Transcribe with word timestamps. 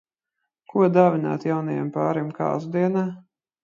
Ko 0.73 0.85
dāvināt 0.95 1.47
jaunajam 1.51 1.95
pārim 2.01 2.35
kāzu 2.43 2.77
dienā? 2.79 3.09